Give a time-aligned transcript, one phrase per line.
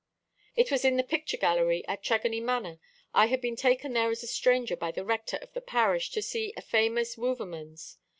[0.55, 2.79] "It was in the picture gallery at Tregony Manor.
[3.13, 6.23] I had been taken there as a stranger by the Rector of the parish, to
[6.23, 7.97] see a famous Wouvermans.